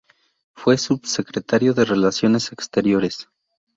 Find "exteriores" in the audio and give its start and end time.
2.51-3.29